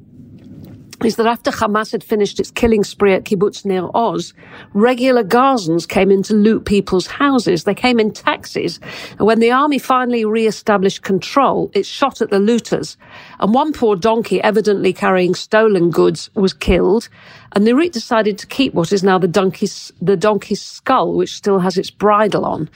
is 1.03 1.15
that 1.15 1.25
after 1.25 1.49
Hamas 1.49 1.91
had 1.91 2.03
finished 2.03 2.39
its 2.39 2.51
killing 2.51 2.83
spree 2.83 3.13
at 3.13 3.23
Kibbutz 3.23 3.65
Nir 3.65 3.89
Oz, 3.93 4.33
regular 4.73 5.23
Gazans 5.23 5.87
came 5.87 6.11
in 6.11 6.23
to 6.23 6.33
loot 6.33 6.65
people's 6.65 7.07
houses. 7.07 7.63
They 7.63 7.73
came 7.73 7.99
in 7.99 8.11
taxis. 8.11 8.79
And 9.17 9.25
when 9.25 9.39
the 9.39 9.51
army 9.51 9.79
finally 9.79 10.25
re-established 10.25 11.03
control, 11.03 11.71
it 11.73 11.85
shot 11.85 12.21
at 12.21 12.31
the 12.31 12.39
looters. 12.39 12.97
And 13.39 13.53
one 13.53 13.71
poor 13.71 13.95
donkey, 13.95 14.41
evidently 14.43 14.91
carrying 14.91 15.35
stolen 15.35 15.89
goods, 15.89 16.29
was 16.35 16.53
killed. 16.53 17.07
And 17.53 17.65
Nirit 17.65 17.93
decided 17.93 18.37
to 18.39 18.47
keep 18.47 18.73
what 18.73 18.91
is 18.91 19.03
now 19.03 19.17
the 19.17 19.27
donkey's, 19.27 19.93
the 20.01 20.17
donkey's 20.17 20.61
skull, 20.61 21.13
which 21.13 21.33
still 21.33 21.59
has 21.59 21.77
its 21.77 21.89
bridle 21.89 22.45
on. 22.45 22.69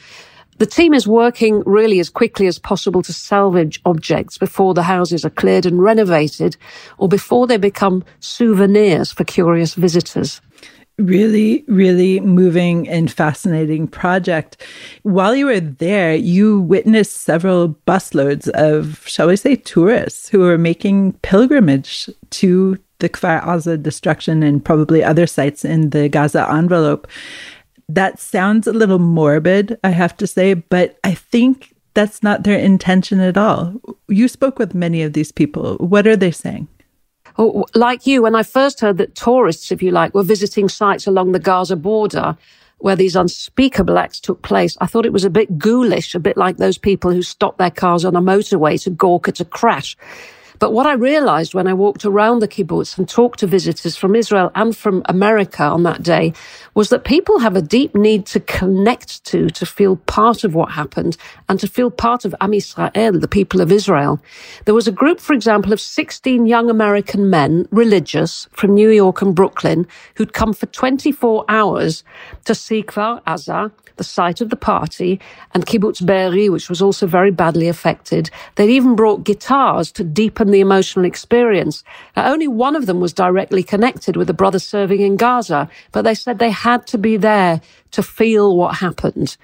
The 0.64 0.70
team 0.70 0.94
is 0.94 1.06
working 1.06 1.62
really 1.66 2.00
as 2.00 2.10
quickly 2.10 2.48
as 2.48 2.58
possible 2.58 3.02
to 3.02 3.12
salvage 3.12 3.82
objects 3.84 4.38
before 4.38 4.74
the 4.74 4.84
houses 4.84 5.26
are 5.26 5.30
cleared 5.30 5.66
and 5.66 5.84
renovated 5.84 6.56
or 6.98 7.10
before 7.10 7.48
they 7.48 7.58
become 7.58 8.06
souvenirs 8.22 9.12
for 9.12 9.26
curious 9.26 9.74
visitors. 9.74 10.40
Really, 10.98 11.66
really 11.68 12.22
moving 12.22 12.88
and 12.88 13.12
fascinating 13.12 13.90
project. 13.90 14.56
While 15.02 15.36
you 15.36 15.48
were 15.48 15.60
there, 15.60 16.16
you 16.16 16.62
witnessed 16.62 17.24
several 17.24 17.76
busloads 17.86 18.48
of, 18.52 19.06
shall 19.06 19.28
we 19.28 19.36
say, 19.36 19.58
tourists 19.58 20.30
who 20.30 20.40
were 20.40 20.58
making 20.58 21.12
pilgrimage 21.24 22.10
to 22.30 22.78
the 23.00 23.10
Kfar 23.10 23.44
Aza 23.44 23.84
destruction 23.84 24.42
and 24.44 24.64
probably 24.64 25.04
other 25.04 25.28
sites 25.28 25.66
in 25.66 25.90
the 25.90 26.08
Gaza 26.08 26.50
envelope. 26.50 27.06
That 27.94 28.20
sounds 28.20 28.66
a 28.66 28.74
little 28.74 28.98
morbid, 28.98 29.78
I 29.84 29.90
have 29.90 30.18
to 30.18 30.26
say, 30.26 30.56
but 30.56 30.98
I 31.04 31.14
think 31.14 31.76
that's 31.94 32.24
not 32.24 32.44
their 32.44 32.58
intention 32.58 33.20
at 33.20 33.38
all. 33.38 33.80
You 34.08 34.28
spoke 34.28 34.58
with 34.58 34.74
many 34.74 35.04
of 35.04 35.14
these 35.14 35.32
people. 35.32 35.76
What 35.78 36.08
are 36.08 36.16
they 36.16 36.32
saying? 36.32 36.68
Like 37.76 38.08
you, 38.08 38.24
when 38.24 38.36
I 38.36 38.42
first 38.42 38.80
heard 38.80 38.98
that 38.98 39.14
tourists, 39.14 39.72
if 39.72 39.84
you 39.84 39.92
like, 39.92 40.16
were 40.16 40.24
visiting 40.24 40.70
sites 40.70 41.06
along 41.06 41.34
the 41.34 41.40
Gaza 41.40 41.76
border 41.76 42.36
where 42.80 42.96
these 42.96 43.16
unspeakable 43.16 44.00
acts 44.00 44.20
took 44.20 44.42
place, 44.42 44.76
I 44.82 44.88
thought 44.88 45.06
it 45.06 45.14
was 45.14 45.24
a 45.24 45.30
bit 45.30 45.60
ghoulish, 45.60 46.16
a 46.16 46.20
bit 46.20 46.36
like 46.36 46.58
those 46.58 46.80
people 46.80 47.12
who 47.12 47.22
stop 47.22 47.60
their 47.60 47.72
cars 47.72 48.06
on 48.06 48.16
a 48.16 48.22
motorway 48.22 48.82
to 48.84 48.90
gawk 48.90 49.28
at 49.28 49.40
a 49.40 49.46
crash. 49.46 49.96
But 50.60 50.74
what 50.74 50.86
I 50.86 50.94
realized 50.94 51.54
when 51.54 51.68
I 51.68 51.74
walked 51.74 52.06
around 52.06 52.40
the 52.40 52.48
kibbutz 52.48 52.98
and 52.98 53.08
talked 53.08 53.40
to 53.40 53.48
visitors 53.48 53.96
from 53.96 54.16
Israel 54.16 54.52
and 54.56 54.76
from 54.76 55.02
America 55.06 55.64
on 55.64 55.84
that 55.84 56.04
day 56.04 56.34
was 56.74 56.90
that 56.90 57.04
people 57.04 57.40
have 57.40 57.56
a 57.56 57.62
deep 57.62 57.96
need 57.96 58.26
to 58.28 58.40
connect 58.40 59.24
to, 59.26 59.50
to 59.50 59.66
feel 59.66 59.98
part 59.98 60.44
of 60.44 60.56
what 60.56 60.72
happened 60.72 61.18
and 61.50 61.60
to 61.60 61.68
feel 61.68 61.92
part 61.92 62.26
of 62.26 62.36
Am 62.42 62.54
Israel, 62.54 62.92
the 62.94 63.28
people 63.28 63.62
of 63.62 63.72
Israel. 63.72 64.20
There 64.66 64.76
was 64.76 64.88
a 64.88 64.92
group, 64.92 65.20
for 65.20 65.34
example, 65.34 65.74
of 65.74 65.82
16 65.82 66.46
young 66.46 66.70
American 66.70 67.30
men, 67.30 67.68
religious, 67.72 68.48
from 68.52 68.74
New 68.74 68.90
York 68.90 69.22
and 69.22 69.36
Brooklyn, 69.36 69.88
who'd 70.16 70.34
come 70.34 70.54
for 70.54 70.66
24 70.68 71.46
hours 71.50 72.04
to 72.46 72.56
see 72.56 72.84
Kfar 72.84 73.24
Aza, 73.24 73.72
the 73.98 74.04
site 74.04 74.42
of 74.42 74.50
the 74.50 74.56
party, 74.56 75.20
and 75.54 75.66
Kibbutz 75.66 76.04
Be'eri, 76.06 76.50
which 76.50 76.70
was 76.70 76.82
also 76.82 77.06
very 77.06 77.32
badly 77.32 77.68
affected. 77.68 78.30
They'd 78.56 78.70
even 78.70 78.96
brought 78.96 79.24
guitars 79.24 79.92
to 79.94 80.04
deepen 80.04 80.43
the 80.52 80.60
emotional 80.62 81.06
experience. 81.06 81.84
Now, 82.16 82.32
only 82.32 82.48
one 82.48 82.76
of 82.76 82.86
them 82.86 83.00
was 83.00 83.14
directly 83.14 83.64
connected 83.64 84.16
with 84.18 84.28
the 84.28 84.34
brother 84.34 84.60
serving 84.60 85.02
in 85.02 85.18
Gaza, 85.18 85.70
but 85.92 86.04
they 86.04 86.16
said 86.16 86.40
they 86.40 86.52
had 86.52 86.88
to 86.88 86.98
be 86.98 87.18
there 87.18 87.62
to 87.92 88.04
feel 88.04 88.56
what 88.56 88.76
happened. 88.76 89.38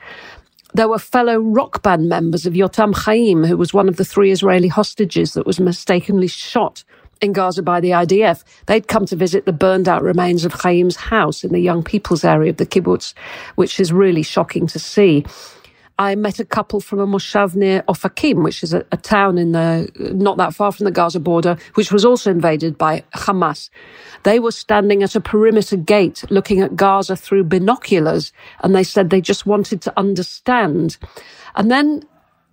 There 0.73 0.87
were 0.89 0.99
fellow 0.99 1.39
rock 1.39 1.81
band 1.81 2.09
members 2.09 2.45
of 2.45 2.53
Yotam 2.53 2.95
Chaim, 2.95 3.43
who 3.43 3.57
was 3.57 3.73
one 3.73 3.89
of 3.89 3.97
the 3.97 4.05
three 4.05 4.31
Israeli 4.31 4.67
hostages 4.67 5.33
that 5.33 5.47
was 5.47 5.59
mistakenly 5.59 6.27
shot 6.27 6.83
in 7.21 7.33
Gaza 7.33 7.63
by 7.63 7.79
the 7.79 7.89
IDF. 7.89 8.43
They'd 8.67 8.87
come 8.87 9.05
to 9.07 9.15
visit 9.15 9.45
the 9.45 9.53
burned 9.53 9.89
out 9.89 10.03
remains 10.03 10.45
of 10.45 10.59
Chaim's 10.61 10.95
house 10.95 11.43
in 11.43 11.51
the 11.51 11.59
young 11.59 11.83
people's 11.83 12.23
area 12.23 12.51
of 12.51 12.57
the 12.57 12.65
kibbutz, 12.65 13.13
which 13.55 13.79
is 13.79 13.91
really 13.91 14.23
shocking 14.23 14.67
to 14.67 14.79
see. 14.79 15.25
I 15.99 16.15
met 16.15 16.39
a 16.39 16.45
couple 16.45 16.79
from 16.79 16.99
a 16.99 17.05
moshav 17.05 17.55
near 17.55 17.83
Ofakim, 17.83 18.41
which 18.41 18.63
is 18.63 18.73
a, 18.73 18.85
a, 18.93 18.95
town 18.95 19.37
in 19.37 19.51
the 19.51 19.91
not 20.15 20.37
that 20.37 20.55
far 20.55 20.71
from 20.71 20.85
the 20.85 20.91
Gaza 20.91 21.19
border, 21.19 21.57
which 21.73 21.91
was 21.91 22.05
also 22.05 22.31
invaded 22.31 22.77
by 22.77 23.03
Hamas. 23.15 23.69
They 24.23 24.39
were 24.39 24.53
standing 24.53 25.03
at 25.03 25.15
a 25.15 25.19
perimeter 25.19 25.75
gate 25.75 26.23
looking 26.29 26.61
at 26.61 26.77
Gaza 26.77 27.17
through 27.17 27.43
binoculars, 27.43 28.31
and 28.61 28.73
they 28.73 28.83
said 28.83 29.09
they 29.09 29.19
just 29.19 29.45
wanted 29.45 29.81
to 29.81 29.93
understand. 29.99 30.97
And 31.55 31.69
then 31.69 32.03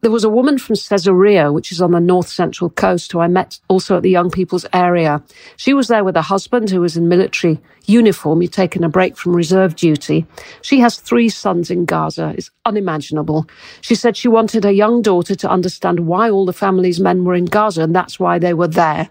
there 0.06 0.12
was 0.12 0.22
a 0.22 0.30
woman 0.30 0.56
from 0.56 0.76
Caesarea, 0.76 1.50
which 1.50 1.72
is 1.72 1.82
on 1.82 1.90
the 1.90 1.98
north 1.98 2.28
central 2.28 2.70
coast, 2.70 3.10
who 3.10 3.18
I 3.18 3.26
met 3.26 3.58
also 3.66 3.96
at 3.96 4.04
the 4.04 4.08
young 4.08 4.30
people's 4.30 4.64
area. 4.72 5.20
She 5.56 5.74
was 5.74 5.88
there 5.88 6.04
with 6.04 6.14
her 6.14 6.22
husband 6.22 6.70
who 6.70 6.80
was 6.80 6.96
in 6.96 7.08
military 7.08 7.60
uniform. 7.86 8.40
He'd 8.40 8.52
taken 8.52 8.84
a 8.84 8.88
break 8.88 9.16
from 9.16 9.34
reserve 9.34 9.74
duty. 9.74 10.24
She 10.62 10.78
has 10.78 11.00
three 11.00 11.28
sons 11.28 11.72
in 11.72 11.86
Gaza. 11.86 12.32
It's 12.38 12.52
unimaginable. 12.64 13.48
She 13.80 13.96
said 13.96 14.16
she 14.16 14.28
wanted 14.28 14.62
her 14.62 14.70
young 14.70 15.02
daughter 15.02 15.34
to 15.34 15.50
understand 15.50 16.06
why 16.06 16.30
all 16.30 16.46
the 16.46 16.52
family's 16.52 17.00
men 17.00 17.24
were 17.24 17.34
in 17.34 17.46
Gaza, 17.46 17.82
and 17.82 17.92
that's 17.92 18.20
why 18.20 18.38
they 18.38 18.54
were 18.54 18.68
there. 18.68 19.10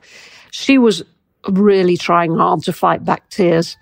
She 0.51 0.77
was 0.77 1.03
really 1.49 1.97
trying 1.97 2.37
hard 2.37 2.63
to 2.63 2.71
fight 2.71 3.03
back 3.03 3.29
tears. 3.29 3.75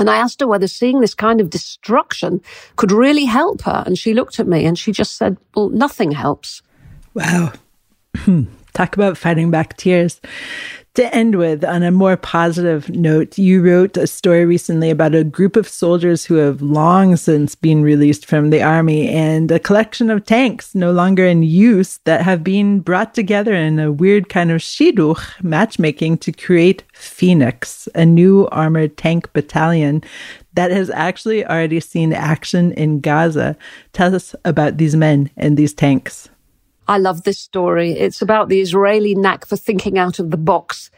And 0.00 0.10
I 0.10 0.16
asked 0.16 0.40
her 0.40 0.46
whether 0.46 0.66
seeing 0.66 1.00
this 1.00 1.14
kind 1.14 1.40
of 1.40 1.50
destruction 1.50 2.40
could 2.76 2.90
really 2.90 3.26
help 3.26 3.62
her. 3.62 3.82
And 3.86 3.98
she 3.98 4.14
looked 4.14 4.40
at 4.40 4.48
me 4.48 4.64
and 4.64 4.78
she 4.78 4.92
just 4.92 5.16
said, 5.16 5.36
Well, 5.54 5.68
nothing 5.68 6.10
helps. 6.10 6.62
Wow. 7.14 7.52
Hmm. 8.16 8.44
Talk 8.72 8.94
about 8.96 9.18
fighting 9.18 9.50
back 9.50 9.76
tears. 9.76 10.20
To 10.94 11.14
end 11.14 11.36
with, 11.36 11.64
on 11.64 11.84
a 11.84 11.92
more 11.92 12.16
positive 12.16 12.88
note, 12.88 13.38
you 13.38 13.62
wrote 13.62 13.96
a 13.96 14.08
story 14.08 14.44
recently 14.44 14.90
about 14.90 15.14
a 15.14 15.22
group 15.22 15.54
of 15.54 15.68
soldiers 15.68 16.24
who 16.24 16.34
have 16.34 16.62
long 16.62 17.14
since 17.14 17.54
been 17.54 17.84
released 17.84 18.26
from 18.26 18.50
the 18.50 18.60
army 18.60 19.08
and 19.08 19.52
a 19.52 19.60
collection 19.60 20.10
of 20.10 20.24
tanks 20.24 20.74
no 20.74 20.90
longer 20.90 21.24
in 21.24 21.44
use 21.44 22.00
that 22.06 22.22
have 22.22 22.42
been 22.42 22.80
brought 22.80 23.14
together 23.14 23.54
in 23.54 23.78
a 23.78 23.92
weird 23.92 24.28
kind 24.28 24.50
of 24.50 24.60
shidduch 24.60 25.40
matchmaking 25.44 26.18
to 26.18 26.32
create 26.32 26.82
Phoenix, 26.92 27.88
a 27.94 28.04
new 28.04 28.48
armored 28.48 28.96
tank 28.96 29.32
battalion 29.32 30.02
that 30.54 30.72
has 30.72 30.90
actually 30.90 31.46
already 31.46 31.78
seen 31.78 32.12
action 32.12 32.72
in 32.72 32.98
Gaza. 32.98 33.56
Tell 33.92 34.12
us 34.12 34.34
about 34.44 34.78
these 34.78 34.96
men 34.96 35.30
and 35.36 35.56
these 35.56 35.72
tanks. 35.72 36.28
I 36.90 36.98
love 36.98 37.22
this 37.22 37.38
story. 37.38 37.92
It's 37.92 38.20
about 38.20 38.48
the 38.48 38.60
Israeli 38.60 39.14
knack 39.14 39.46
for 39.46 39.54
thinking 39.54 39.96
out 39.96 40.18
of 40.18 40.32
the 40.32 40.36
box. 40.36 40.90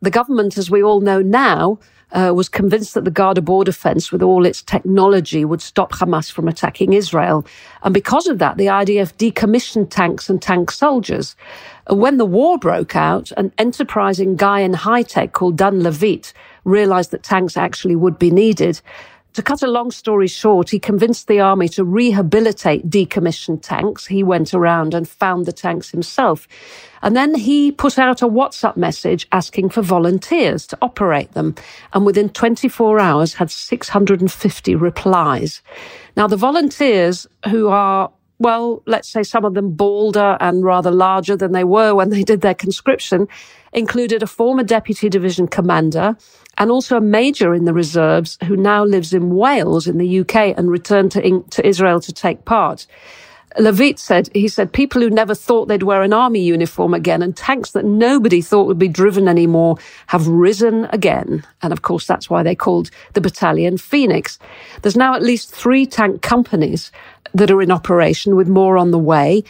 The 0.00 0.10
government, 0.10 0.56
as 0.56 0.70
we 0.70 0.82
all 0.82 1.02
know 1.02 1.20
now, 1.20 1.78
uh, 2.12 2.32
was 2.34 2.48
convinced 2.48 2.94
that 2.94 3.04
the 3.04 3.10
Gaza 3.10 3.42
border 3.42 3.70
fence, 3.70 4.10
with 4.10 4.22
all 4.22 4.46
its 4.46 4.62
technology, 4.62 5.44
would 5.44 5.60
stop 5.60 5.92
Hamas 5.92 6.32
from 6.32 6.48
attacking 6.48 6.94
Israel. 6.94 7.44
And 7.82 7.92
because 7.92 8.26
of 8.26 8.38
that, 8.38 8.56
the 8.56 8.68
IDF 8.68 9.12
decommissioned 9.18 9.90
tanks 9.90 10.30
and 10.30 10.40
tank 10.40 10.70
soldiers. 10.70 11.36
And 11.88 12.00
when 12.00 12.16
the 12.16 12.24
war 12.24 12.56
broke 12.56 12.96
out, 12.96 13.30
an 13.36 13.52
enterprising 13.58 14.36
guy 14.36 14.60
in 14.60 14.72
high 14.72 15.02
tech 15.02 15.32
called 15.32 15.58
Dan 15.58 15.82
Levit 15.82 16.32
realized 16.64 17.10
that 17.10 17.22
tanks 17.22 17.58
actually 17.58 17.96
would 17.96 18.18
be 18.18 18.30
needed. 18.30 18.80
To 19.34 19.42
cut 19.42 19.64
a 19.64 19.66
long 19.66 19.90
story 19.90 20.28
short, 20.28 20.70
he 20.70 20.78
convinced 20.78 21.26
the 21.26 21.40
army 21.40 21.68
to 21.70 21.82
rehabilitate 21.82 22.88
decommissioned 22.88 23.62
tanks. 23.62 24.06
He 24.06 24.22
went 24.22 24.54
around 24.54 24.94
and 24.94 25.08
found 25.08 25.44
the 25.44 25.52
tanks 25.52 25.90
himself. 25.90 26.46
And 27.02 27.16
then 27.16 27.34
he 27.34 27.72
put 27.72 27.98
out 27.98 28.22
a 28.22 28.28
WhatsApp 28.28 28.76
message 28.76 29.26
asking 29.32 29.70
for 29.70 29.82
volunteers 29.82 30.68
to 30.68 30.78
operate 30.80 31.32
them. 31.32 31.56
And 31.92 32.06
within 32.06 32.28
24 32.28 33.00
hours 33.00 33.34
had 33.34 33.50
650 33.50 34.76
replies. 34.76 35.62
Now, 36.16 36.28
the 36.28 36.36
volunteers 36.36 37.26
who 37.50 37.68
are 37.68 38.12
well, 38.38 38.82
let's 38.86 39.08
say 39.08 39.22
some 39.22 39.44
of 39.44 39.54
them 39.54 39.72
balder 39.72 40.36
and 40.40 40.64
rather 40.64 40.90
larger 40.90 41.36
than 41.36 41.52
they 41.52 41.64
were 41.64 41.94
when 41.94 42.10
they 42.10 42.22
did 42.22 42.40
their 42.40 42.54
conscription, 42.54 43.28
included 43.72 44.22
a 44.22 44.26
former 44.26 44.62
deputy 44.62 45.08
division 45.08 45.46
commander 45.46 46.16
and 46.58 46.70
also 46.70 46.96
a 46.96 47.00
major 47.00 47.54
in 47.54 47.64
the 47.64 47.74
reserves 47.74 48.38
who 48.44 48.56
now 48.56 48.84
lives 48.84 49.12
in 49.12 49.34
Wales 49.34 49.86
in 49.86 49.98
the 49.98 50.20
UK 50.20 50.56
and 50.56 50.70
returned 50.70 51.12
to, 51.12 51.44
to 51.50 51.66
Israel 51.66 52.00
to 52.00 52.12
take 52.12 52.44
part. 52.44 52.86
Levit 53.58 53.98
said, 53.98 54.28
he 54.34 54.48
said, 54.48 54.72
people 54.72 55.00
who 55.00 55.10
never 55.10 55.34
thought 55.34 55.66
they'd 55.66 55.84
wear 55.84 56.02
an 56.02 56.12
army 56.12 56.40
uniform 56.40 56.92
again 56.92 57.22
and 57.22 57.36
tanks 57.36 57.70
that 57.70 57.84
nobody 57.84 58.40
thought 58.40 58.66
would 58.66 58.78
be 58.78 58.88
driven 58.88 59.28
anymore 59.28 59.76
have 60.08 60.26
risen 60.26 60.86
again. 60.86 61.44
And 61.62 61.72
of 61.72 61.82
course, 61.82 62.06
that's 62.06 62.28
why 62.28 62.42
they 62.42 62.56
called 62.56 62.90
the 63.12 63.20
battalion 63.20 63.78
Phoenix. 63.78 64.38
There's 64.82 64.96
now 64.96 65.14
at 65.14 65.22
least 65.22 65.54
three 65.54 65.86
tank 65.86 66.20
companies 66.20 66.90
that 67.32 67.50
are 67.50 67.62
in 67.62 67.70
operation 67.70 68.34
with 68.34 68.48
more 68.48 68.76
on 68.76 68.90
the 68.90 68.98
way. 68.98 69.44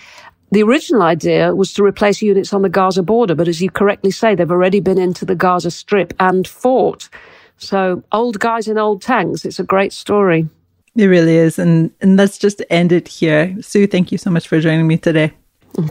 The 0.50 0.62
original 0.62 1.02
idea 1.02 1.54
was 1.54 1.72
to 1.72 1.82
replace 1.82 2.20
units 2.20 2.52
on 2.52 2.62
the 2.62 2.68
Gaza 2.68 3.02
border, 3.02 3.34
but 3.34 3.48
as 3.48 3.60
you 3.60 3.70
correctly 3.70 4.10
say, 4.10 4.34
they've 4.34 4.50
already 4.50 4.80
been 4.80 4.98
into 4.98 5.24
the 5.24 5.34
Gaza 5.34 5.70
Strip 5.70 6.12
and 6.20 6.46
fought. 6.46 7.08
So, 7.56 8.02
old 8.12 8.38
guys 8.38 8.68
in 8.68 8.78
old 8.78 9.00
tanks, 9.00 9.44
it's 9.44 9.58
a 9.58 9.64
great 9.64 9.92
story. 9.92 10.48
It 10.96 11.06
really 11.06 11.36
is. 11.36 11.58
And, 11.58 11.90
and 12.00 12.16
let's 12.16 12.38
just 12.38 12.62
end 12.70 12.92
it 12.92 13.08
here. 13.08 13.56
Sue, 13.60 13.86
thank 13.86 14.12
you 14.12 14.18
so 14.18 14.30
much 14.30 14.48
for 14.48 14.60
joining 14.60 14.86
me 14.86 14.96
today. 14.96 15.32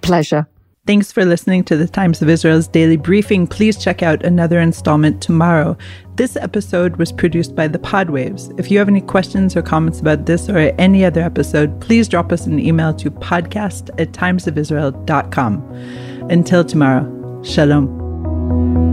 Pleasure. 0.02 0.48
Thanks 0.86 1.14
for 1.14 1.24
listening 1.24 1.64
to 1.66 1.78
the 1.78 1.88
Times 1.88 2.22
of 2.22 2.28
Israel's 2.28 2.68
daily 2.68 2.98
briefing. 2.98 3.48
Please 3.48 3.82
check 3.82 4.04
out 4.04 4.26
another 4.26 4.60
installment 4.60 5.22
tomorrow. 5.22 5.78
This 6.16 6.36
episode 6.36 6.98
was 6.98 7.10
produced 7.10 7.56
by 7.56 7.70
the 7.70 7.80
Podwaves. 7.80 8.54
If 8.60 8.70
you 8.70 8.80
have 8.80 8.90
any 8.90 9.00
questions 9.00 9.56
or 9.56 9.62
comments 9.62 10.02
about 10.02 10.26
this 10.26 10.50
or 10.50 10.58
any 10.58 11.06
other 11.06 11.22
episode, 11.22 11.80
please 11.80 12.10
drop 12.10 12.34
us 12.34 12.48
an 12.48 12.60
email 12.60 12.94
to 12.96 13.10
podcast 13.10 13.92
at 13.98 14.12
timesofisrael.com. 14.12 16.28
Until 16.30 16.66
tomorrow, 16.66 17.44
shalom. 17.44 18.93